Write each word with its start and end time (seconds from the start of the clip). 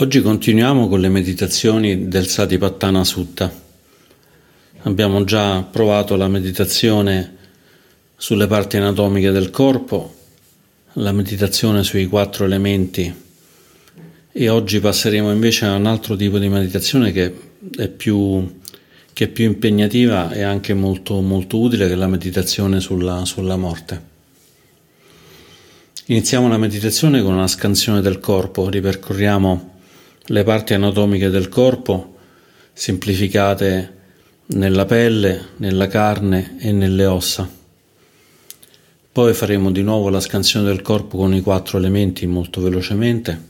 Oggi 0.00 0.22
continuiamo 0.22 0.88
con 0.88 0.98
le 0.98 1.10
meditazioni 1.10 2.08
del 2.08 2.26
Satipattana 2.26 3.04
Sutta. 3.04 3.52
Abbiamo 4.84 5.24
già 5.24 5.62
provato 5.62 6.16
la 6.16 6.26
meditazione 6.26 7.36
sulle 8.16 8.46
parti 8.46 8.78
anatomiche 8.78 9.30
del 9.30 9.50
corpo, 9.50 10.14
la 10.94 11.12
meditazione 11.12 11.82
sui 11.82 12.06
quattro 12.06 12.46
elementi 12.46 13.14
e 14.32 14.48
oggi 14.48 14.80
passeremo 14.80 15.30
invece 15.30 15.66
a 15.66 15.74
un 15.74 15.84
altro 15.84 16.16
tipo 16.16 16.38
di 16.38 16.48
meditazione 16.48 17.12
che 17.12 17.34
è 17.76 17.88
più, 17.88 18.60
che 19.12 19.24
è 19.24 19.28
più 19.28 19.44
impegnativa 19.44 20.32
e 20.32 20.40
anche 20.40 20.72
molto, 20.72 21.20
molto 21.20 21.60
utile, 21.60 21.88
che 21.88 21.92
è 21.92 21.96
la 21.96 22.08
meditazione 22.08 22.80
sulla, 22.80 23.26
sulla 23.26 23.58
morte. 23.58 24.02
Iniziamo 26.06 26.48
la 26.48 26.56
meditazione 26.56 27.20
con 27.20 27.34
una 27.34 27.46
scansione 27.46 28.00
del 28.00 28.18
corpo, 28.18 28.70
ripercorriamo 28.70 29.70
le 30.30 30.44
parti 30.44 30.74
anatomiche 30.74 31.28
del 31.28 31.48
corpo 31.48 32.16
semplificate 32.72 33.98
nella 34.46 34.84
pelle, 34.84 35.48
nella 35.56 35.88
carne 35.88 36.56
e 36.60 36.70
nelle 36.70 37.04
ossa. 37.04 37.48
Poi 39.12 39.34
faremo 39.34 39.72
di 39.72 39.82
nuovo 39.82 40.08
la 40.08 40.20
scansione 40.20 40.66
del 40.66 40.82
corpo 40.82 41.16
con 41.16 41.34
i 41.34 41.40
quattro 41.40 41.78
elementi 41.78 42.26
molto 42.28 42.60
velocemente 42.60 43.48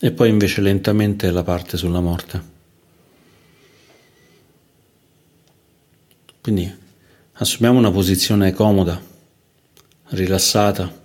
e 0.00 0.10
poi 0.10 0.28
invece 0.28 0.60
lentamente 0.60 1.30
la 1.30 1.44
parte 1.44 1.76
sulla 1.76 2.00
morte. 2.00 2.50
Quindi 6.40 6.74
assumiamo 7.34 7.78
una 7.78 7.92
posizione 7.92 8.52
comoda, 8.52 9.00
rilassata 10.08 11.01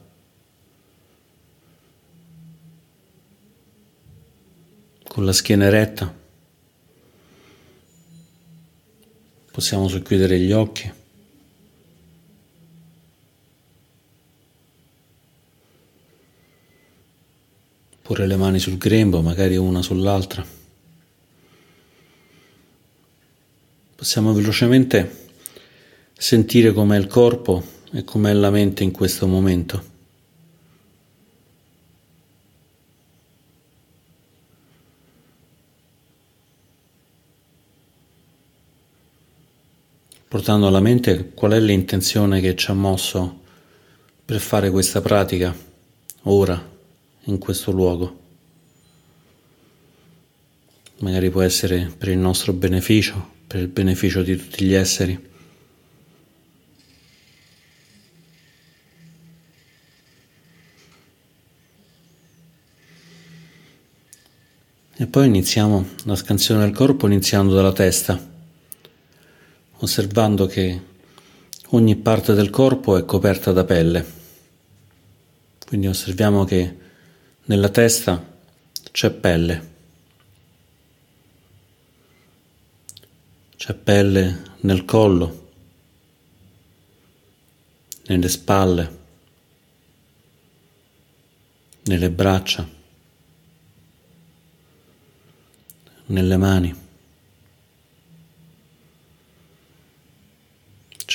con 5.18 5.26
la 5.26 5.34
schiena 5.34 5.66
eretta. 5.66 6.14
Possiamo 9.52 9.88
socchiudere 9.88 10.38
gli 10.38 10.52
occhi. 10.52 10.94
Porre 18.04 18.28
le 18.28 18.36
mani 18.36 18.60
sul 18.60 18.78
grembo, 18.78 19.23
magari 19.23 19.58
una 19.58 19.82
sull'altra. 19.82 20.45
Possiamo 23.95 24.34
velocemente 24.34 25.30
sentire 26.16 26.73
com'è 26.73 26.95
il 26.95 27.08
corpo 27.08 27.66
e 27.92 28.04
com'è 28.04 28.34
la 28.34 28.52
mente 28.52 28.84
in 28.84 28.92
questo 28.92 29.26
momento. 29.26 29.97
Portando 40.28 40.67
alla 40.67 40.81
mente 40.81 41.31
qual 41.33 41.53
è 41.53 41.59
l'intenzione 41.59 42.42
che 42.42 42.55
ci 42.55 42.70
ha 42.70 42.73
mosso 42.73 43.42
per 44.26 44.39
fare 44.39 44.70
questa 44.70 44.99
pratica 44.99 45.55
ora, 46.23 46.76
in 47.23 47.38
questo 47.38 47.71
luogo. 47.71 48.26
Magari 50.99 51.30
può 51.30 51.42
essere 51.42 51.93
per 51.98 52.10
il 52.10 52.17
nostro 52.17 52.52
beneficio, 52.54 53.36
per 53.48 53.61
il 53.61 53.67
beneficio 53.67 54.21
di 54.23 54.36
tutti 54.36 54.66
gli 54.66 54.73
esseri. 54.73 55.26
E 64.99 65.05
poi 65.05 65.27
iniziamo 65.27 65.86
la 66.05 66.16
scansione 66.16 66.61
del 66.61 66.73
corpo 66.73 67.05
iniziando 67.05 67.54
dalla 67.54 67.71
testa 67.71 68.36
osservando 69.80 70.45
che 70.45 70.82
ogni 71.70 71.95
parte 71.95 72.33
del 72.33 72.49
corpo 72.49 72.98
è 72.98 73.05
coperta 73.05 73.52
da 73.52 73.64
pelle. 73.64 74.15
Quindi 75.67 75.88
osserviamo 75.88 76.45
che 76.45 76.77
nella 77.45 77.70
testa 77.70 78.36
c'è 78.92 79.11
pelle. 79.11 79.76
C'è 83.55 83.73
pelle 83.73 84.43
nel 84.61 84.86
collo, 84.86 85.49
nelle 88.05 88.30
spalle, 88.30 88.98
nelle 91.83 92.11
braccia, 92.11 92.67
nelle 96.05 96.37
mani. 96.37 96.86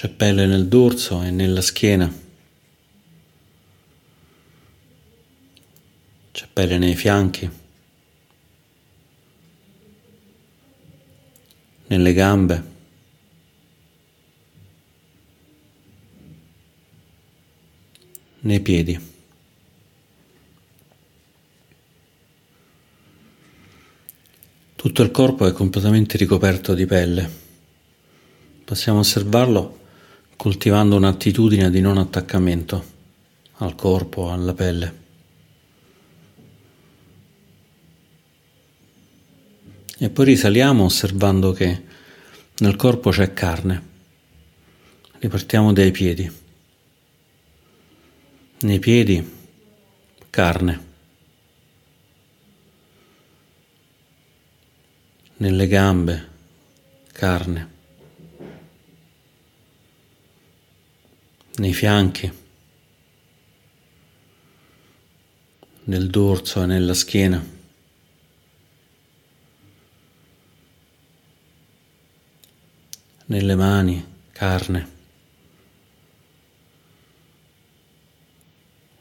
C'è 0.03 0.09
pelle 0.09 0.47
nel 0.47 0.67
dorso 0.67 1.23
e 1.23 1.31
nella 1.31 1.61
schiena. 1.61 2.13
C'è 6.33 6.49
pelle 6.53 6.77
nei 6.77 6.97
fianchi. 6.97 7.49
Nelle 11.87 12.13
gambe. 12.15 12.65
Nei 18.41 18.59
piedi. 18.59 19.01
Tutto 24.75 25.03
il 25.03 25.13
corpo 25.13 25.47
è 25.47 25.53
completamente 25.53 26.17
ricoperto 26.17 26.75
di 26.75 26.87
pelle. 26.87 27.31
Possiamo 28.65 28.99
osservarlo 28.99 29.79
coltivando 30.37 30.97
un'attitudine 30.97 31.71
di 31.71 31.81
non 31.81 31.99
attaccamento 31.99 32.85
al 33.59 33.75
corpo, 33.75 34.31
alla 34.31 34.55
pelle. 34.55 35.01
E 39.99 40.11
poi 40.11 40.25
risaliamo 40.25 40.85
osservando 40.85 41.53
che 41.53 41.83
nel 42.59 42.77
corpo 42.77 43.11
c'è 43.11 43.33
carne. 43.33 43.91
Ripartiamo 45.19 45.73
dai 45.73 45.93
piedi. 45.93 46.31
Nei 48.63 48.79
piedi 48.81 49.41
carne. 50.29 50.91
Nelle 55.37 55.67
gambe 55.69 56.29
carne. 57.13 57.72
Nei 61.57 61.73
fianchi, 61.75 62.33
nel 65.85 66.09
dorso 66.09 66.63
e 66.63 66.67
nella 66.67 66.95
schiena. 66.95 67.61
Nelle 73.27 73.55
mani, 73.55 74.05
carne. 74.33 74.91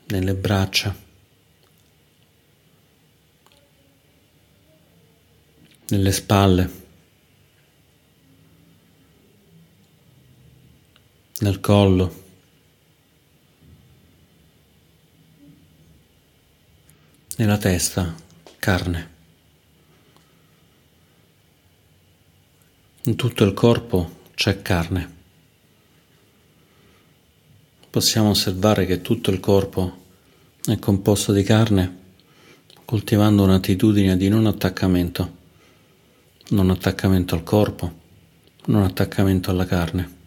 Nelle 0.08 0.36
braccia. 0.36 0.96
Nelle 5.90 6.12
spalle. 6.12 6.72
Nel 11.40 11.60
collo. 11.60 12.21
Nella 17.42 17.58
testa 17.58 18.14
carne. 18.60 19.10
In 23.06 23.16
tutto 23.16 23.44
il 23.44 23.54
corpo 23.56 24.20
c'è 24.36 24.62
carne. 24.62 25.16
Possiamo 27.90 28.30
osservare 28.30 28.86
che 28.86 29.02
tutto 29.02 29.32
il 29.32 29.40
corpo 29.40 30.04
è 30.64 30.78
composto 30.78 31.34
di 31.34 31.42
carne 31.42 31.98
coltivando 32.86 33.42
un'attitudine 33.42 34.18
di 34.18 34.30
non 34.30 34.46
attaccamento, 34.46 35.38
non 36.50 36.70
attaccamento 36.70 37.34
al 37.34 37.42
corpo, 37.42 38.00
non 38.66 38.84
attaccamento 38.84 39.50
alla 39.50 39.66
carne. 39.66 40.18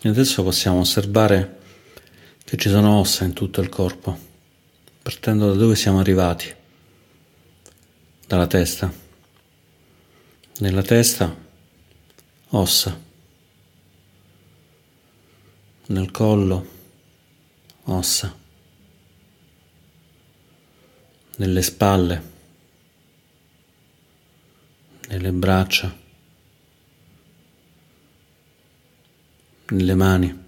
E 0.00 0.08
adesso 0.08 0.42
possiamo 0.42 0.80
osservare 0.80 1.62
che 2.44 2.56
ci 2.58 2.68
sono 2.68 2.98
ossa 2.98 3.24
in 3.24 3.32
tutto 3.32 3.60
il 3.62 3.68
corpo, 3.68 4.16
partendo 5.02 5.48
da 5.48 5.54
dove 5.54 5.74
siamo 5.74 5.98
arrivati, 5.98 6.54
dalla 8.26 8.46
testa. 8.46 8.92
Nella 10.58 10.82
testa 10.82 11.34
ossa, 12.50 13.00
nel 15.86 16.10
collo 16.10 16.66
ossa, 17.84 18.36
nelle 21.36 21.62
spalle, 21.62 22.32
nelle 25.08 25.32
braccia, 25.32 25.92
nelle 29.66 29.94
mani. 29.94 30.43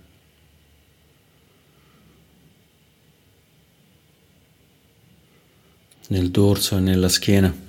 Nel 6.09 6.31
dorso 6.31 6.77
e 6.77 6.81
nella 6.81 7.09
schiena. 7.09 7.65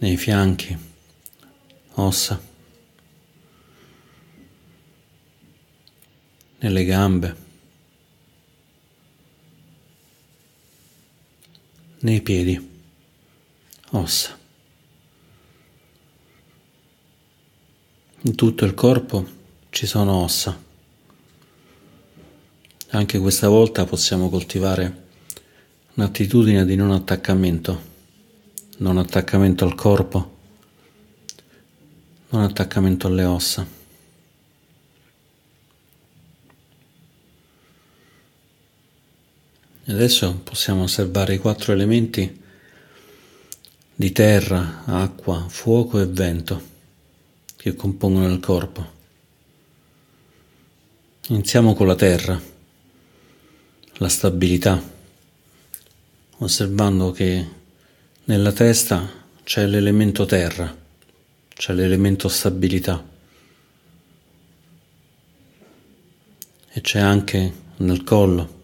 nei 0.00 0.16
fianchi, 0.16 0.76
ossa, 1.94 2.40
nelle 6.58 6.84
gambe, 6.84 7.36
nei 12.00 12.22
piedi, 12.22 12.68
ossa. 13.90 14.38
In 18.22 18.34
tutto 18.34 18.64
il 18.64 18.74
corpo 18.74 19.26
ci 19.70 19.86
sono 19.86 20.22
ossa. 20.22 20.69
Anche 22.92 23.20
questa 23.20 23.46
volta 23.46 23.84
possiamo 23.84 24.28
coltivare 24.28 25.02
un'attitudine 25.94 26.64
di 26.64 26.74
non 26.74 26.90
attaccamento, 26.90 27.80
non 28.78 28.98
attaccamento 28.98 29.64
al 29.64 29.76
corpo, 29.76 30.38
non 32.30 32.42
attaccamento 32.42 33.06
alle 33.06 33.24
ossa. 33.24 33.64
E 39.84 39.92
adesso 39.92 40.40
possiamo 40.42 40.82
osservare 40.82 41.34
i 41.34 41.38
quattro 41.38 41.72
elementi 41.72 42.42
di 43.94 44.10
terra, 44.10 44.82
acqua, 44.86 45.46
fuoco 45.48 46.00
e 46.00 46.06
vento 46.06 46.60
che 47.54 47.72
compongono 47.76 48.32
il 48.32 48.40
corpo. 48.40 48.98
Iniziamo 51.28 51.74
con 51.74 51.86
la 51.86 51.94
terra 51.94 52.49
la 54.00 54.08
stabilità, 54.08 54.82
osservando 56.38 57.10
che 57.10 57.46
nella 58.24 58.50
testa 58.50 59.06
c'è 59.44 59.66
l'elemento 59.66 60.24
terra, 60.24 60.74
c'è 61.48 61.74
l'elemento 61.74 62.28
stabilità 62.28 63.04
e 66.72 66.80
c'è 66.80 66.98
anche 66.98 67.52
nel 67.76 68.02
collo. 68.02 68.58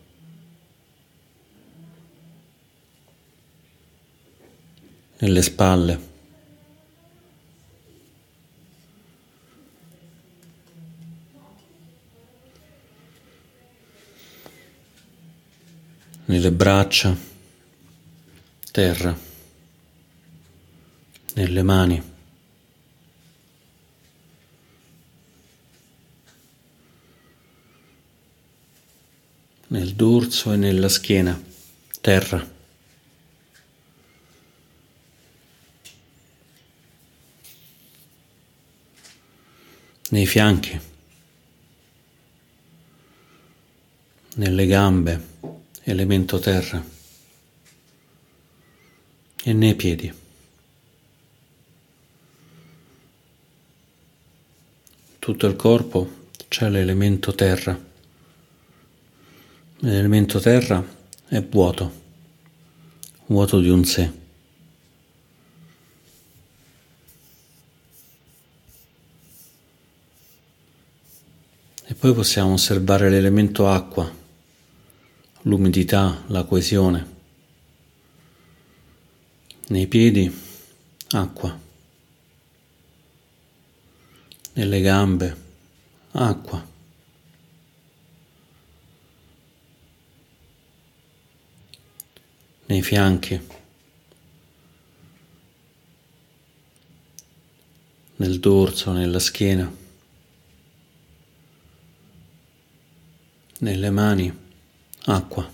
nelle 5.18 5.40
spalle. 5.40 6.15
Nelle 16.26 16.50
braccia, 16.50 17.16
terra, 18.70 19.16
nelle 21.34 21.62
mani. 21.62 22.14
nel 29.68 29.94
dorso 29.94 30.52
e 30.52 30.56
nella 30.56 30.88
schiena, 30.88 31.38
terra. 32.00 32.54
nei 40.08 40.24
fianchi, 40.24 40.80
nelle 44.36 44.66
gambe 44.66 45.55
elemento 45.88 46.40
terra, 46.40 46.84
e 49.44 49.52
nei 49.52 49.76
piedi. 49.76 50.12
Tutto 55.20 55.46
il 55.46 55.54
corpo 55.54 56.28
c'è 56.48 56.68
l'elemento 56.68 57.36
terra. 57.36 57.78
L'elemento 59.78 60.40
terra 60.40 60.84
è 61.28 61.40
vuoto, 61.44 61.92
vuoto 63.26 63.60
di 63.60 63.68
un 63.68 63.84
sé. 63.84 64.10
E 71.84 71.94
poi 71.94 72.12
possiamo 72.12 72.54
osservare 72.54 73.08
l'elemento 73.08 73.68
acqua 73.68 74.24
l'umidità, 75.46 76.24
la 76.28 76.44
coesione. 76.44 77.14
Nei 79.68 79.86
piedi 79.86 80.32
acqua, 81.10 81.58
nelle 84.52 84.80
gambe 84.80 85.36
acqua. 86.12 86.74
Nei 92.68 92.82
fianchi, 92.82 93.40
nel 98.16 98.40
dorso, 98.40 98.90
nella 98.90 99.20
schiena, 99.20 99.72
nelle 103.60 103.90
mani 103.90 104.45
acqua 105.06 105.52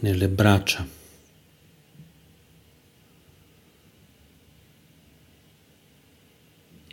nelle 0.00 0.28
braccia. 0.28 0.96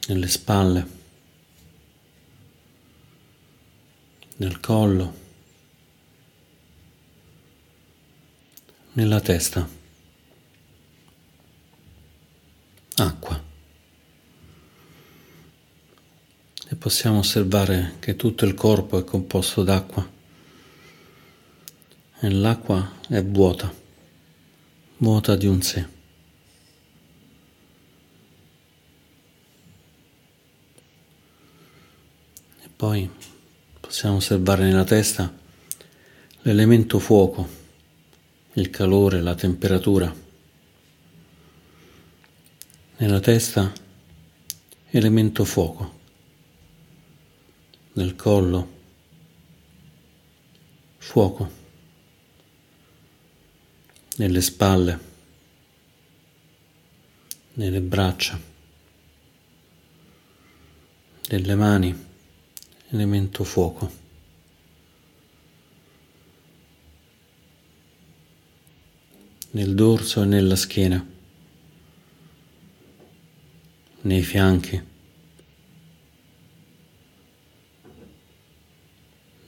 nelle 0.08 0.28
spalle, 0.28 0.88
nel 4.38 4.60
collo, 4.60 5.14
nella 8.94 9.20
testa. 9.20 9.68
Acqua. 12.98 13.45
E 16.76 16.78
possiamo 16.78 17.20
osservare 17.20 17.94
che 18.00 18.18
tutto 18.18 18.44
il 18.44 18.54
corpo 18.54 19.00
è 19.00 19.06
composto 19.06 19.64
d'acqua 19.64 20.06
e 22.20 22.30
l'acqua 22.30 23.00
è 23.08 23.24
vuota, 23.24 23.74
vuota 24.98 25.38
di 25.38 25.48
un 25.48 25.62
sé. 25.62 25.88
E 32.62 32.70
poi 32.76 33.10
possiamo 33.80 34.18
osservare 34.18 34.66
nella 34.66 34.84
testa 34.84 35.34
l'elemento 36.42 37.00
fuoco, 37.00 37.48
il 38.54 38.70
calore, 38.70 39.22
la 39.22 39.36
temperatura. 39.36 40.14
Nella 42.98 43.20
testa 43.22 43.72
elemento 44.90 45.46
fuoco 45.46 45.95
nel 47.96 48.16
collo, 48.16 48.74
fuoco, 50.98 51.50
nelle 54.18 54.42
spalle, 54.42 55.00
nelle 57.54 57.80
braccia, 57.80 58.40
nelle 61.30 61.56
mani, 61.56 62.06
elemento 62.90 63.44
fuoco. 63.46 64.04
Nel 69.52 69.74
dorso 69.74 70.22
e 70.22 70.26
nella 70.26 70.58
schiena, 70.58 71.06
nei 74.02 74.22
fianchi. 74.22 74.94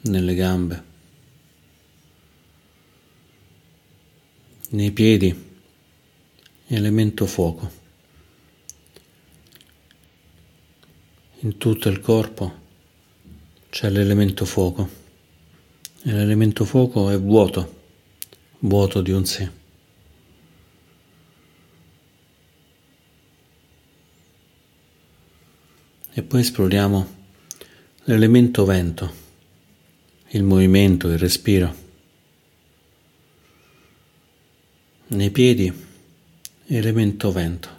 Nelle 0.07 0.35
gambe, 0.35 0.83
nei 4.69 4.91
piedi, 4.91 5.45
elemento 6.67 7.25
fuoco. 7.25 7.85
in 11.41 11.57
tutto 11.57 11.89
il 11.89 11.99
corpo 11.99 12.65
c'è 13.69 13.89
l'elemento 13.89 14.43
fuoco 14.43 14.89
e 16.03 16.11
l'elemento 16.11 16.65
fuoco 16.65 17.09
è 17.09 17.19
vuoto, 17.19 17.75
vuoto 18.59 19.01
di 19.01 19.11
un 19.11 19.25
sé. 19.25 19.49
E 26.13 26.23
poi 26.23 26.39
esploriamo 26.39 27.15
l'elemento 28.05 28.65
vento, 28.65 29.13
il 30.29 30.43
movimento, 30.43 31.09
il 31.09 31.17
respiro. 31.17 31.85
Nei 35.07 35.31
piedi, 35.31 35.71
elemento 36.67 37.31
vento. 37.31 37.69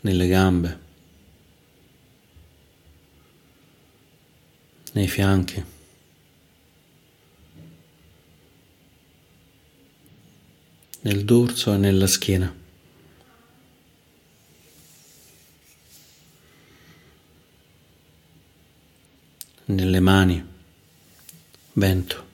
Nelle 0.00 0.26
gambe, 0.28 0.78
nei 4.92 5.08
fianchi. 5.08 5.78
nel 11.02 11.24
dorso 11.24 11.72
e 11.72 11.76
nella 11.76 12.06
schiena. 12.06 12.59
Nelle 19.74 20.00
mani, 20.00 20.44
vento, 21.74 22.26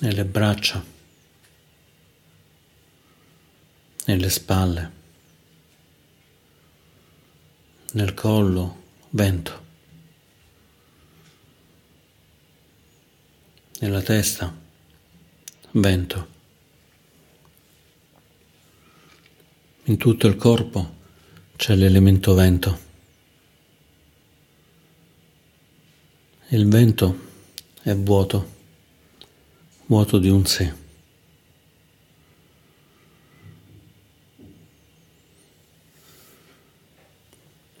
nelle 0.00 0.24
braccia, 0.24 0.84
nelle 4.06 4.30
spalle, 4.30 4.92
nel 7.92 8.14
collo, 8.14 8.82
vento, 9.10 9.64
nella 13.80 14.02
testa, 14.02 14.54
vento, 15.72 16.28
in 19.84 19.96
tutto 19.96 20.26
il 20.26 20.36
corpo 20.36 21.00
c'è 21.56 21.74
l'elemento 21.74 22.34
vento. 22.34 22.81
Il 26.52 26.68
vento 26.68 27.18
è 27.82 27.94
vuoto, 27.94 28.46
vuoto 29.86 30.18
di 30.18 30.28
un 30.28 30.44
sé. 30.44 30.70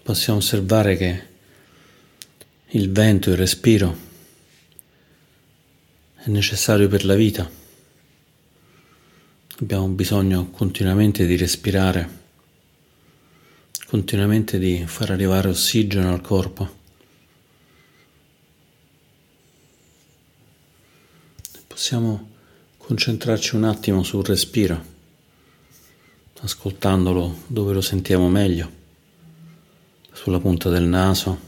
Possiamo 0.02 0.38
osservare 0.38 0.96
che 0.96 1.26
il 2.68 2.90
vento, 2.90 3.28
il 3.28 3.36
respiro, 3.36 3.94
è 6.14 6.30
necessario 6.30 6.88
per 6.88 7.04
la 7.04 7.14
vita. 7.14 7.50
Abbiamo 9.60 9.86
bisogno 9.88 10.48
continuamente 10.48 11.26
di 11.26 11.36
respirare, 11.36 12.20
continuamente 13.84 14.58
di 14.58 14.82
far 14.86 15.10
arrivare 15.10 15.50
ossigeno 15.50 16.10
al 16.10 16.22
corpo. 16.22 16.80
Possiamo 21.82 22.30
concentrarci 22.76 23.56
un 23.56 23.64
attimo 23.64 24.04
sul 24.04 24.24
respiro, 24.24 24.80
ascoltandolo 26.42 27.42
dove 27.48 27.72
lo 27.72 27.80
sentiamo 27.80 28.28
meglio, 28.28 28.70
sulla 30.12 30.38
punta 30.38 30.68
del 30.68 30.84
naso, 30.84 31.40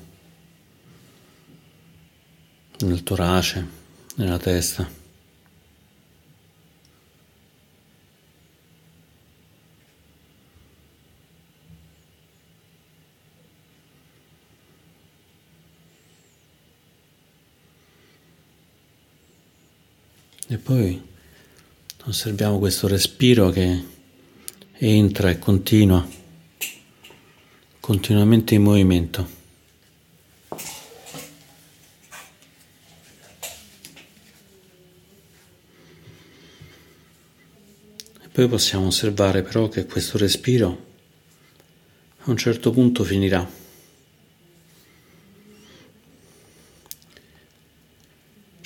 nel 2.78 3.04
torace, 3.04 3.64
nella 4.16 4.38
testa. 4.38 5.03
E 20.54 20.58
poi 20.58 21.02
osserviamo 22.04 22.60
questo 22.60 22.86
respiro 22.86 23.50
che 23.50 23.84
entra 24.74 25.28
e 25.28 25.40
continua, 25.40 26.08
continuamente 27.80 28.54
in 28.54 28.62
movimento. 28.62 29.28
E 38.22 38.28
poi 38.30 38.46
possiamo 38.46 38.86
osservare 38.86 39.42
però 39.42 39.66
che 39.66 39.86
questo 39.86 40.18
respiro 40.18 40.84
a 42.18 42.30
un 42.30 42.36
certo 42.36 42.70
punto 42.70 43.02
finirà. 43.02 43.63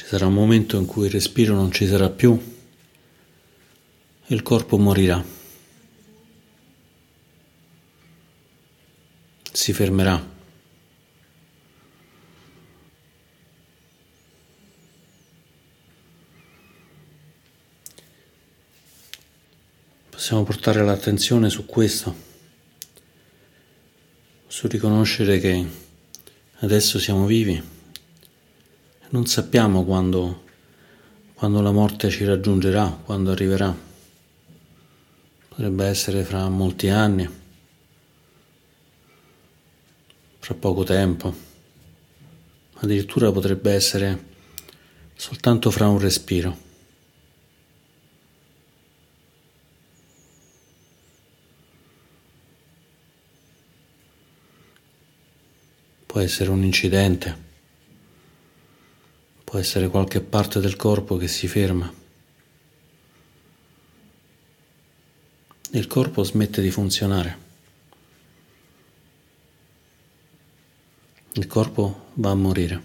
Sarà 0.09 0.25
un 0.25 0.33
momento 0.33 0.79
in 0.79 0.87
cui 0.87 1.05
il 1.05 1.11
respiro 1.11 1.55
non 1.55 1.71
ci 1.71 1.87
sarà 1.87 2.09
più 2.09 2.33
e 4.25 4.35
il 4.35 4.41
corpo 4.41 4.79
morirà. 4.79 5.23
Si 9.53 9.75
fermerà. 9.75 10.37
Possiamo 20.09 20.43
portare 20.45 20.83
l'attenzione 20.83 21.51
su 21.51 21.67
questo, 21.67 22.15
su 24.47 24.67
riconoscere 24.69 25.39
che 25.39 25.67
adesso 26.61 26.99
siamo 26.99 27.27
vivi 27.27 27.77
non 29.11 29.27
sappiamo 29.27 29.85
quando, 29.85 30.45
quando 31.35 31.63
la 31.63 31.71
morte 31.71 32.11
ci 32.11 32.25
raggiungerà, 32.25 32.89
quando 33.05 33.31
arriverà. 33.31 33.75
Potrebbe 35.49 35.87
essere 35.87 36.25
fra 36.25 36.49
molti 36.49 36.89
anni, 36.89 37.29
fra 40.39 40.55
poco 40.55 40.85
tempo, 40.85 41.35
addirittura 42.75 43.33
potrebbe 43.33 43.73
essere 43.73 44.27
soltanto 45.17 45.71
fra 45.71 45.89
un 45.89 45.99
respiro. 45.99 46.67
Può 56.07 56.21
essere 56.21 56.51
un 56.51 56.63
incidente 56.63 57.48
Può 59.49 59.59
essere 59.59 59.89
qualche 59.89 60.21
parte 60.21 60.61
del 60.61 60.77
corpo 60.77 61.17
che 61.17 61.27
si 61.27 61.49
ferma. 61.49 61.91
Il 65.71 65.87
corpo 65.87 66.23
smette 66.23 66.61
di 66.61 66.71
funzionare. 66.71 67.39
Il 71.33 71.47
corpo 71.47 72.11
va 72.13 72.31
a 72.31 72.35
morire. 72.35 72.83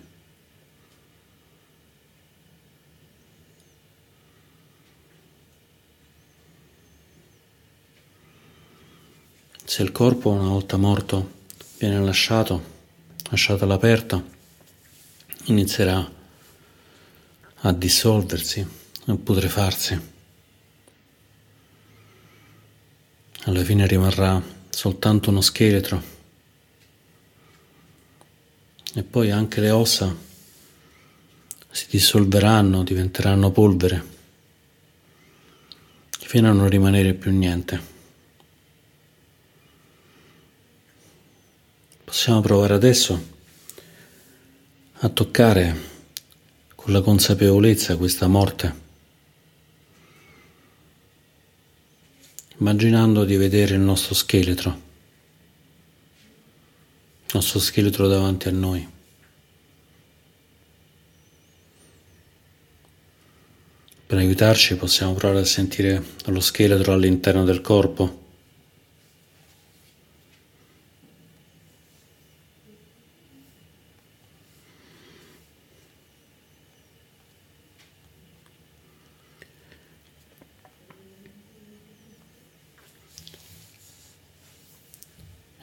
Se 9.66 9.82
il 9.82 9.92
corpo 9.92 10.30
una 10.30 10.48
volta 10.48 10.78
morto 10.78 11.30
viene 11.78 12.00
lasciato, 12.00 12.64
lasciato 13.32 13.66
all'aperto, 13.66 14.24
inizierà 15.48 16.22
a 17.66 17.72
dissolversi, 17.72 18.66
a 19.06 19.16
putrefarsi. 19.16 20.12
Alla 23.46 23.64
fine 23.64 23.88
rimarrà 23.88 24.42
soltanto 24.70 25.30
uno 25.30 25.40
scheletro 25.40 26.02
e 28.94 29.04
poi 29.04 29.32
anche 29.32 29.62
le 29.62 29.70
ossa 29.70 30.14
si 31.72 31.88
dissolveranno, 31.90 32.84
diventeranno 32.84 33.52
polvere, 33.52 34.06
fino 36.10 36.50
a 36.50 36.54
non 36.54 36.68
rimanere 36.68 37.14
più 37.14 37.32
niente. 37.32 37.92
Possiamo 42.04 42.42
provare 42.42 42.74
adesso 42.74 43.32
a 45.00 45.10
toccare 45.10 45.92
con 46.84 46.92
la 46.92 47.02
consapevolezza 47.02 47.96
questa 47.96 48.28
morte 48.28 48.82
immaginando 52.58 53.24
di 53.24 53.38
vedere 53.38 53.76
il 53.76 53.80
nostro 53.80 54.14
scheletro, 54.14 54.70
il 57.26 57.32
nostro 57.32 57.60
scheletro 57.60 58.10
davanti 58.10 58.50
a 58.50 58.52
noi. 58.52 58.86
Per 64.06 64.18
aiutarci 64.18 64.76
possiamo 64.76 65.14
provare 65.14 65.40
a 65.40 65.46
sentire 65.46 66.04
lo 66.26 66.42
scheletro 66.42 66.92
all'interno 66.92 67.46
del 67.46 67.62
corpo. 67.62 68.23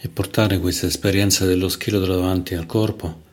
E 0.02 0.09
portare 0.09 0.59
questa 0.59 0.87
esperienza 0.87 1.45
dello 1.45 1.69
scheletro 1.69 2.14
davanti 2.14 2.54
al 2.54 2.66
corpo 2.66 3.28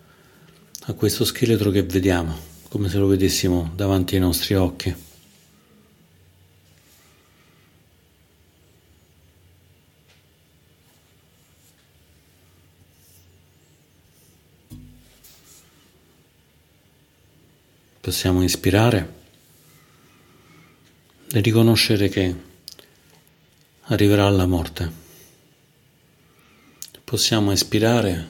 a 0.89 0.93
questo 0.93 1.25
scheletro 1.25 1.71
che 1.71 1.83
vediamo, 1.83 2.38
come 2.69 2.89
se 2.89 2.97
lo 2.97 3.07
vedessimo 3.07 3.71
davanti 3.75 4.15
ai 4.15 4.21
nostri 4.21 4.55
occhi. 4.55 5.05
possiamo 18.07 18.41
ispirare 18.41 19.13
e 21.29 21.41
riconoscere 21.41 22.07
che 22.07 22.33
arriverà 23.81 24.29
la 24.29 24.45
morte. 24.45 25.06
Possiamo 27.09 27.53
ispirare 27.53 28.27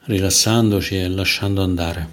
rilassandoci 0.00 0.96
e 0.96 1.06
lasciando 1.06 1.62
andare. 1.62 2.08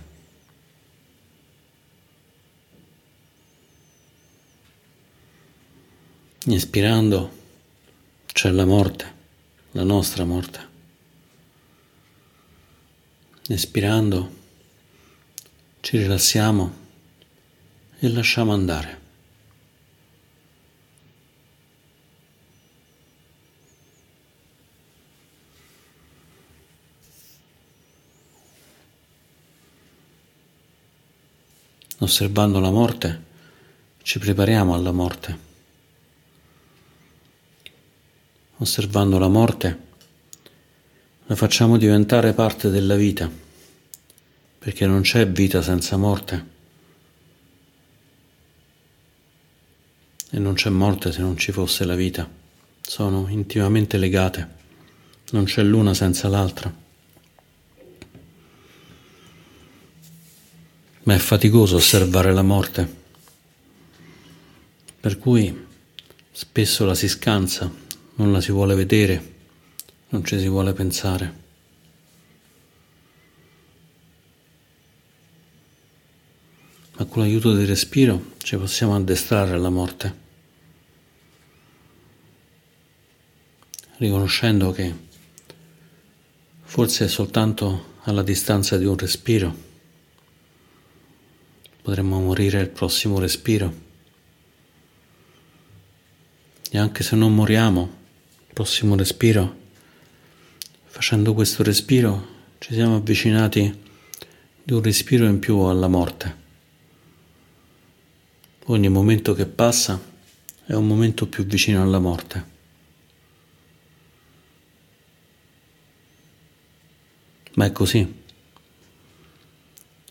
Ispirando 6.46 7.32
c'è 8.28 8.52
la 8.52 8.66
morte, 8.66 9.14
la 9.72 9.84
nostra 9.84 10.24
morte. 10.24 10.68
Espirando 13.48 14.36
ci 15.80 15.98
rilassiamo 15.98 16.74
e 17.98 18.08
lasciamo 18.10 18.54
andare. 18.54 19.07
Osservando 32.08 32.62
la 32.62 32.72
morte, 32.72 33.22
ci 34.02 34.18
prepariamo 34.18 34.74
alla 34.74 34.94
morte. 34.94 35.38
Osservando 38.60 39.20
la 39.20 39.28
morte, 39.28 39.80
la 41.26 41.36
facciamo 41.36 41.76
diventare 41.76 42.32
parte 42.32 42.70
della 42.70 42.96
vita 42.96 43.30
perché 44.58 44.88
non 44.88 45.02
c'è 45.02 45.28
vita 45.28 45.62
senza 45.62 45.98
morte 45.98 46.46
e 50.30 50.40
non 50.40 50.54
c'è 50.54 50.70
morte 50.70 51.12
se 51.12 51.20
non 51.20 51.36
ci 51.36 51.52
fosse 51.52 51.84
la 51.84 51.96
vita. 51.96 52.26
Sono 52.80 53.28
intimamente 53.28 53.98
legate, 53.98 54.48
non 55.32 55.44
c'è 55.44 55.62
l'una 55.62 55.94
senza 55.94 56.30
l'altra. 56.30 56.87
Ma 61.08 61.14
è 61.14 61.20
faticoso 61.20 61.78
osservare 61.78 62.34
la 62.34 62.42
morte, 62.42 62.96
per 65.00 65.18
cui 65.18 65.66
spesso 66.34 66.84
la 66.84 66.96
si 66.96 67.08
scansa, 67.08 67.72
non 68.16 68.34
la 68.34 68.42
si 68.42 68.52
vuole 68.52 68.76
vedere, 68.76 69.36
non 70.10 70.26
ci 70.26 70.38
si 70.38 70.50
vuole 70.50 70.74
pensare. 70.74 71.46
ma 76.98 77.06
con 77.06 77.22
l'aiuto 77.22 77.54
del 77.54 77.68
respiro 77.68 78.32
ci 78.40 78.58
possiamo 78.58 78.96
addestrare 78.96 79.52
alla 79.52 79.70
morte, 79.70 80.16
riconoscendo 83.98 84.72
che 84.72 84.96
forse 86.64 87.06
è 87.06 87.08
soltanto 87.08 87.94
alla 88.02 88.24
distanza 88.24 88.78
di 88.78 88.86
un 88.86 88.98
respiro 88.98 89.67
potremmo 91.88 92.20
morire 92.20 92.60
al 92.60 92.68
prossimo 92.68 93.18
respiro. 93.18 93.74
E 96.70 96.78
anche 96.78 97.02
se 97.02 97.16
non 97.16 97.34
moriamo, 97.34 97.82
il 98.46 98.54
prossimo 98.54 98.98
respiro, 98.98 99.56
facendo 100.84 101.34
questo 101.34 101.64
respiro 101.64 102.28
ci 102.60 102.74
siamo 102.74 102.98
avvicinati 102.98 103.84
di 104.64 104.74
un 104.74 104.82
respiro 104.82 105.28
in 105.28 105.40
più 105.40 105.60
alla 105.60 105.88
morte. 105.88 106.36
Ogni 108.66 108.90
momento 108.90 109.34
che 109.34 109.46
passa 109.46 109.98
è 110.66 110.74
un 110.74 110.86
momento 110.86 111.26
più 111.28 111.46
vicino 111.46 111.82
alla 111.82 112.00
morte. 112.00 112.46
Ma 117.54 117.64
è 117.64 117.72
così. 117.72 118.00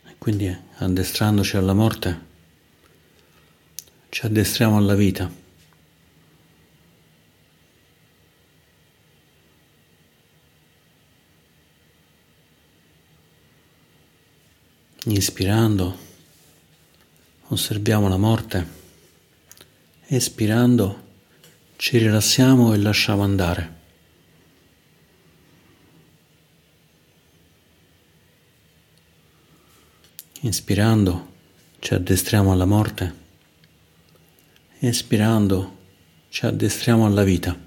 E 0.06 0.14
quindi 0.16 0.64
addestrandoci 0.78 1.56
alla 1.56 1.72
morte 1.72 2.26
ci 4.16 4.24
addestriamo 4.24 4.78
alla 4.78 4.94
vita. 4.94 5.30
Inspirando 15.04 15.98
osserviamo 17.48 18.08
la 18.08 18.16
morte, 18.16 18.66
espirando 20.06 21.04
ci 21.76 21.98
rilassiamo 21.98 22.72
e 22.72 22.78
lasciamo 22.78 23.22
andare. 23.22 23.85
Inspirando 30.40 31.34
ci 31.78 31.94
addestriamo 31.94 32.52
alla 32.52 32.66
morte, 32.66 33.14
espirando 34.80 35.76
ci 36.28 36.44
addestriamo 36.44 37.06
alla 37.06 37.24
vita. 37.24 37.58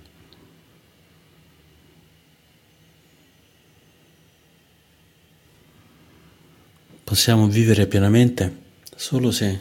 Possiamo 7.04 7.48
vivere 7.48 7.88
pienamente 7.88 8.62
solo 8.96 9.32
se 9.32 9.60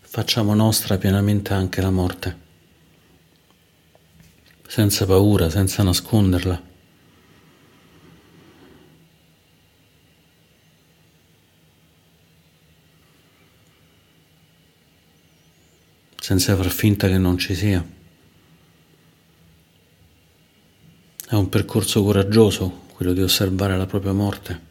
facciamo 0.00 0.52
nostra 0.54 0.98
pienamente 0.98 1.52
anche 1.52 1.80
la 1.80 1.90
morte, 1.90 2.36
senza 4.66 5.06
paura, 5.06 5.48
senza 5.48 5.84
nasconderla. 5.84 6.67
Senza 16.28 16.54
far 16.56 16.68
finta 16.68 17.08
che 17.08 17.16
non 17.16 17.38
ci 17.38 17.54
sia. 17.54 17.82
È 21.26 21.34
un 21.34 21.48
percorso 21.48 22.02
coraggioso 22.04 22.82
quello 22.92 23.14
di 23.14 23.22
osservare 23.22 23.78
la 23.78 23.86
propria 23.86 24.12
morte. 24.12 24.66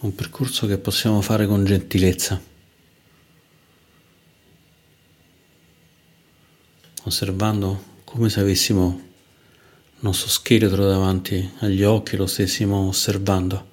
un 0.00 0.14
percorso 0.14 0.66
che 0.66 0.76
possiamo 0.76 1.22
fare 1.22 1.46
con 1.46 1.64
gentilezza, 1.64 2.38
osservando 7.04 8.02
come 8.04 8.28
se 8.28 8.40
avessimo 8.40 9.00
il 9.94 9.98
nostro 10.00 10.28
scheletro 10.28 10.86
davanti 10.86 11.52
agli 11.60 11.82
occhi, 11.82 12.16
lo 12.16 12.26
stessimo 12.26 12.86
osservando. 12.86 13.72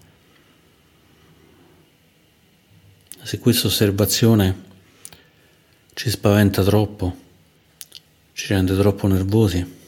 Se 3.23 3.39
questa 3.39 3.67
osservazione 3.67 4.69
ci 5.93 6.09
spaventa 6.09 6.63
troppo, 6.63 7.17
ci 8.33 8.47
rende 8.47 8.75
troppo 8.75 9.07
nervosi, 9.07 9.79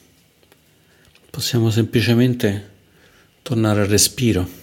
possiamo 1.29 1.69
semplicemente 1.71 2.71
tornare 3.41 3.81
al 3.81 3.87
respiro 3.87 4.61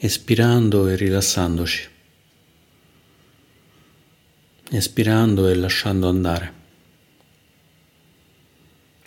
espirando 0.00 0.86
e 0.88 0.94
rilassandoci. 0.96 1.88
espirando 4.70 5.48
e 5.48 5.54
lasciando 5.54 6.08
andare, 6.08 6.52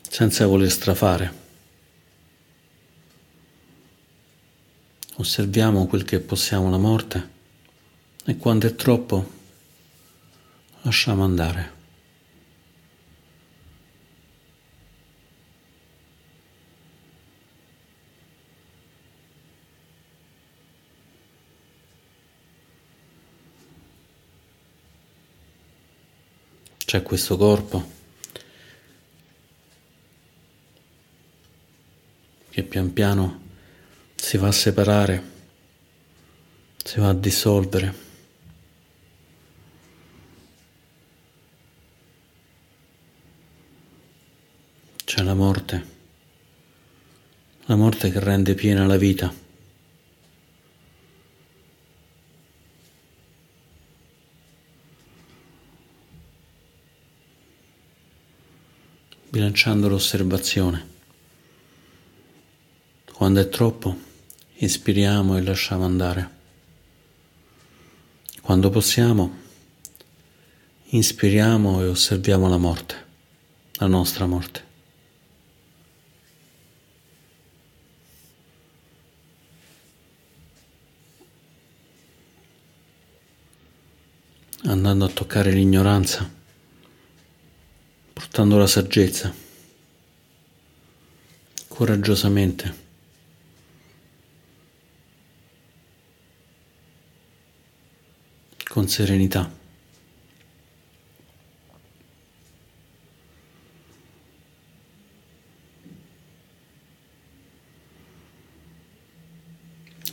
senza 0.09 0.47
voler 0.47 0.71
strafare. 0.71 1.39
Osserviamo 5.17 5.85
quel 5.85 6.03
che 6.03 6.19
possiamo 6.19 6.71
la 6.71 6.79
morte 6.79 7.39
e 8.25 8.37
quando 8.37 8.67
è 8.67 8.75
troppo 8.75 9.31
lasciamo 10.81 11.23
andare. 11.23 11.79
c'è 26.91 27.03
questo 27.03 27.37
corpo 27.37 27.89
che 32.49 32.63
pian 32.63 32.91
piano 32.91 33.43
si 34.13 34.35
va 34.35 34.49
a 34.49 34.51
separare, 34.51 35.23
si 36.83 36.99
va 36.99 37.07
a 37.07 37.13
dissolvere. 37.13 37.95
C'è 45.05 45.20
la 45.31 45.37
morte, 45.37 45.85
la 47.67 47.75
morte 47.77 48.11
che 48.11 48.19
rende 48.19 48.53
piena 48.53 48.85
la 48.85 48.97
vita. 48.97 49.33
bilanciando 59.29 59.87
l'osservazione. 59.87 60.89
Quando 63.13 63.39
è 63.39 63.47
troppo, 63.47 63.97
ispiriamo 64.55 65.37
e 65.37 65.41
lasciamo 65.41 65.85
andare. 65.85 66.29
Quando 68.41 68.69
possiamo, 68.69 69.37
inspiriamo 70.89 71.81
e 71.81 71.87
osserviamo 71.87 72.49
la 72.49 72.57
morte, 72.57 73.05
la 73.75 73.87
nostra 73.87 74.25
morte. 74.25 74.70
Andando 85.31 85.39
a 85.39 85.43
toccare 85.43 85.51
l'ignoranza 85.51 86.29
portando 88.13 88.57
la 88.57 88.67
saggezza, 88.67 89.33
coraggiosamente. 91.67 92.89
con 98.71 98.87
serenità. 98.87 99.51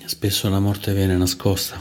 Spesso 0.07 0.49
la 0.49 0.59
morte 0.59 0.93
viene 0.93 1.17
nascosta, 1.17 1.81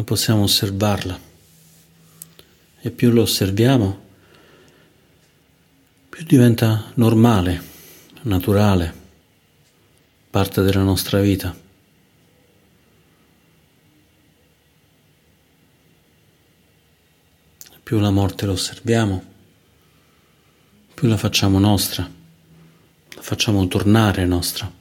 ma 0.00 0.06
possiamo 0.06 0.44
osservarla 0.44 1.20
e 2.80 2.90
più 2.90 3.10
lo 3.10 3.20
osserviamo, 3.20 4.00
più 6.08 6.24
diventa 6.24 6.90
normale, 6.94 7.62
naturale, 8.22 8.94
parte 10.30 10.62
della 10.62 10.82
nostra 10.82 11.20
vita. 11.20 11.54
Più 17.82 17.98
la 17.98 18.10
morte 18.10 18.46
lo 18.46 18.52
osserviamo, 18.52 19.22
più 20.94 21.08
la 21.08 21.18
facciamo 21.18 21.58
nostra, 21.58 22.10
la 23.16 23.22
facciamo 23.22 23.68
tornare 23.68 24.24
nostra, 24.24 24.72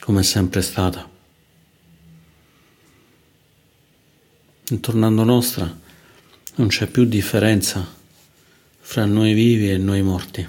come 0.00 0.20
è 0.20 0.24
sempre 0.24 0.62
stata. 0.62 1.11
E 4.72 4.80
tornando 4.80 5.22
nostra, 5.22 5.78
non 6.54 6.68
c'è 6.68 6.86
più 6.86 7.04
differenza 7.04 7.86
fra 8.80 9.04
noi 9.04 9.34
vivi 9.34 9.70
e 9.70 9.76
noi 9.76 10.00
morti. 10.00 10.48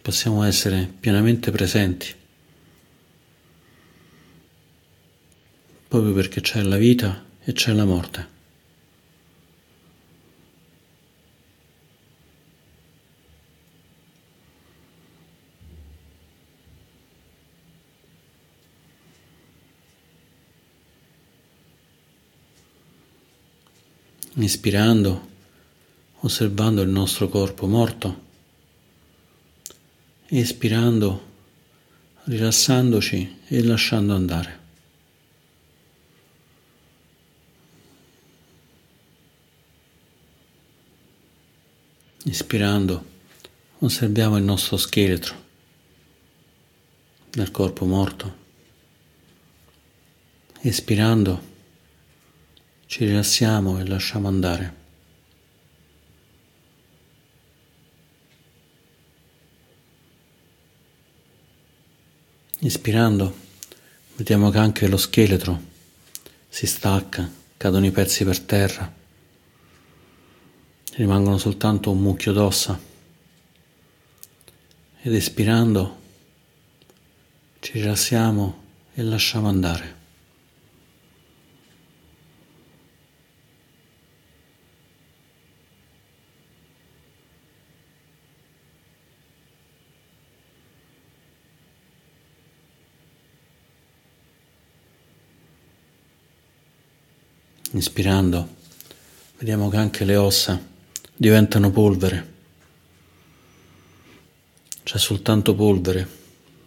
Possiamo 0.00 0.44
essere 0.44 0.88
pienamente 1.00 1.50
presenti, 1.50 2.14
proprio 5.88 6.12
perché 6.12 6.40
c'è 6.40 6.62
la 6.62 6.76
vita 6.76 7.24
e 7.42 7.52
c'è 7.52 7.72
la 7.72 7.84
morte. 7.84 8.35
Ispirando, 24.44 25.28
osservando 26.20 26.82
il 26.82 26.88
nostro 26.88 27.28
corpo 27.28 27.66
morto, 27.66 28.24
espirando, 30.26 31.24
rilassandoci 32.24 33.38
e 33.46 33.62
lasciando 33.62 34.14
andare. 34.14 34.64
Ispirando, 42.24 43.04
osserviamo 43.78 44.36
il 44.36 44.42
nostro 44.42 44.76
scheletro 44.76 45.44
del 47.30 47.50
corpo 47.52 47.84
morto. 47.84 48.44
Espirando, 50.60 51.54
ci 52.86 53.04
rilassiamo 53.04 53.78
e 53.78 53.86
lasciamo 53.86 54.28
andare. 54.28 54.84
Ispirando, 62.60 63.36
vediamo 64.16 64.50
che 64.50 64.58
anche 64.58 64.88
lo 64.88 64.96
scheletro 64.96 65.60
si 66.48 66.66
stacca, 66.66 67.30
cadono 67.56 67.86
i 67.86 67.90
pezzi 67.90 68.24
per 68.24 68.40
terra, 68.40 68.90
rimangono 70.94 71.38
soltanto 71.38 71.90
un 71.90 72.00
mucchio 72.00 72.32
d'ossa. 72.32 72.80
Ed 75.02 75.14
espirando 75.14 76.00
ci 77.60 77.72
rilassiamo 77.72 78.62
e 78.94 79.02
lasciamo 79.02 79.48
andare. 79.48 79.95
Inspirando, 97.76 98.56
vediamo 99.36 99.68
che 99.68 99.76
anche 99.76 100.06
le 100.06 100.16
ossa 100.16 100.58
diventano 101.14 101.70
polvere. 101.70 102.32
C'è 104.82 104.96
soltanto 104.96 105.54
polvere 105.54 106.08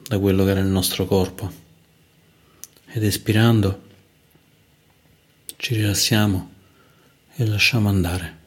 da 0.08 0.20
quello 0.20 0.44
che 0.44 0.52
era 0.52 0.60
il 0.60 0.68
nostro 0.68 1.08
corpo. 1.08 1.52
Ed 2.86 3.04
espirando 3.04 3.88
ci 5.58 5.74
rilassiamo 5.74 6.52
e 7.34 7.46
lasciamo 7.48 7.90
andare. 7.90 8.39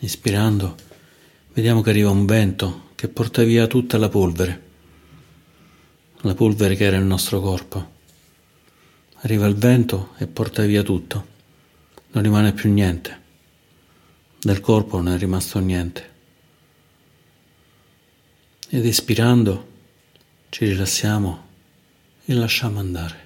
Ispirando, 0.00 0.76
vediamo 1.52 1.80
che 1.80 1.90
arriva 1.90 2.10
un 2.10 2.26
vento 2.26 2.90
che 2.94 3.08
porta 3.08 3.42
via 3.42 3.66
tutta 3.66 3.98
la 3.98 4.08
polvere 4.08 4.64
la 6.26 6.34
polvere 6.34 6.74
che 6.74 6.84
era 6.84 6.96
il 6.96 7.04
nostro 7.04 7.40
corpo. 7.40 7.94
Arriva 9.20 9.46
il 9.46 9.54
vento 9.54 10.14
e 10.18 10.26
porta 10.26 10.64
via 10.64 10.82
tutto, 10.82 11.26
non 12.10 12.22
rimane 12.22 12.52
più 12.52 12.70
niente, 12.70 13.20
del 14.40 14.60
corpo 14.60 15.00
non 15.00 15.14
è 15.14 15.18
rimasto 15.18 15.58
niente. 15.58 16.14
Ed 18.68 18.84
espirando 18.84 19.74
ci 20.48 20.66
rilassiamo 20.66 21.44
e 22.24 22.34
lasciamo 22.34 22.80
andare. 22.80 23.25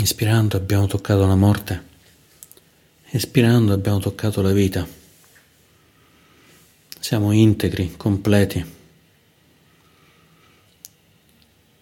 Ispirando 0.00 0.56
abbiamo 0.56 0.86
toccato 0.86 1.26
la 1.26 1.34
morte, 1.34 1.84
espirando 3.10 3.74
abbiamo 3.74 3.98
toccato 3.98 4.40
la 4.40 4.50
vita. 4.50 4.88
Siamo 6.98 7.32
integri, 7.32 7.96
completi. 7.98 8.64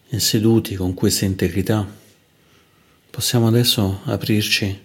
E 0.09 0.19
seduti 0.19 0.75
con 0.75 0.95
questa 0.95 1.27
integrità 1.27 1.89
possiamo 3.09 3.47
adesso 3.47 4.01
aprirci 4.07 4.83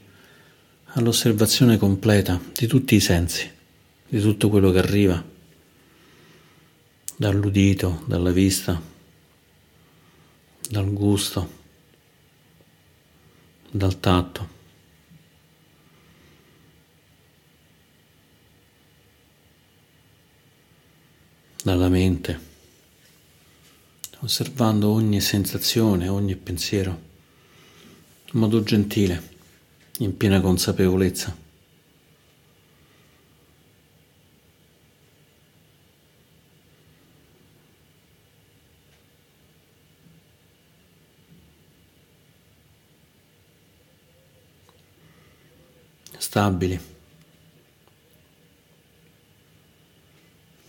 all'osservazione 0.85 1.77
completa 1.77 2.39
di 2.55 2.67
tutti 2.67 2.93
i 2.93 2.99
sensi, 2.99 3.49
di 4.09 4.21
tutto 4.21 4.49
quello 4.49 4.69
che 4.69 4.77
arriva, 4.77 5.25
dall'udito, 7.15 8.03
dalla 8.05 8.31
vista, 8.31 8.79
dal 10.69 10.93
gusto 10.93 11.61
dal 13.73 13.99
tatto. 13.99 14.62
dalla 21.63 21.88
mente, 21.88 22.38
osservando 24.19 24.89
ogni 24.89 25.21
sensazione, 25.21 26.09
ogni 26.09 26.36
pensiero, 26.36 27.01
in 28.33 28.39
modo 28.39 28.62
gentile, 28.63 29.29
in 29.99 30.17
piena 30.17 30.41
consapevolezza. 30.41 31.42
Stabili, 46.23 46.79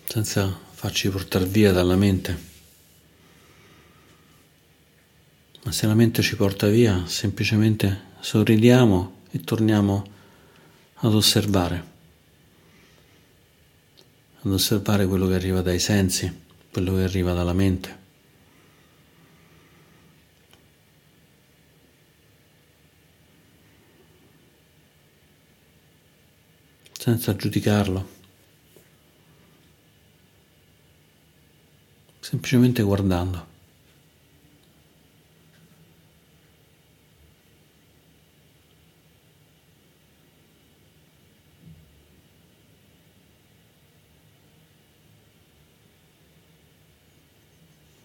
senza 0.04 0.52
farci 0.72 1.08
portare 1.10 1.44
via 1.44 1.70
dalla 1.70 1.94
mente. 1.94 2.52
Ma 5.62 5.70
se 5.70 5.86
la 5.86 5.94
mente 5.94 6.22
ci 6.22 6.34
porta 6.34 6.66
via, 6.66 7.06
semplicemente 7.06 8.06
sorridiamo 8.18 9.20
e 9.30 9.40
torniamo 9.42 10.04
ad 10.94 11.14
osservare, 11.14 11.84
ad 14.40 14.50
osservare 14.52 15.06
quello 15.06 15.28
che 15.28 15.34
arriva 15.34 15.62
dai 15.62 15.78
sensi, 15.78 16.30
quello 16.72 16.96
che 16.96 17.04
arriva 17.04 17.32
dalla 17.32 17.52
mente. 17.52 18.03
Senza 27.04 27.36
giudicarlo, 27.36 28.08
semplicemente 32.18 32.82
guardando. 32.82 33.46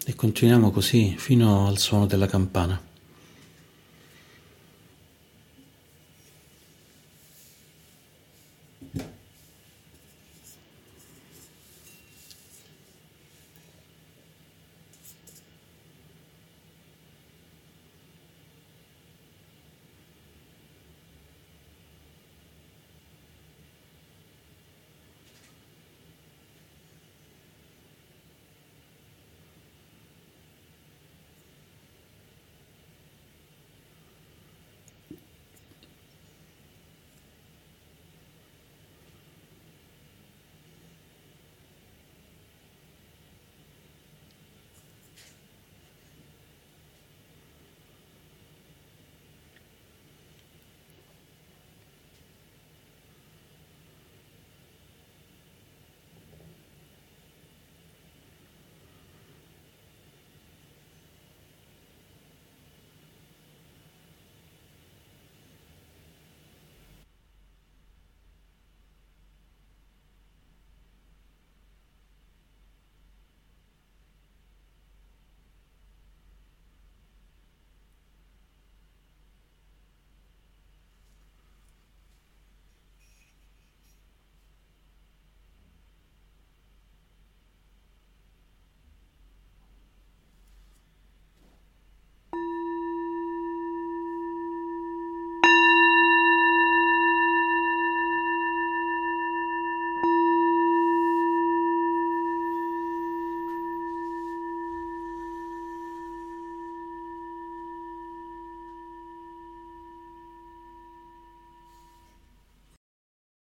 E 0.04 0.14
continuiamo 0.14 0.72
così 0.72 1.16
fino 1.18 1.68
al 1.68 1.78
suono 1.78 2.06
della 2.06 2.28
campana. 2.28 2.89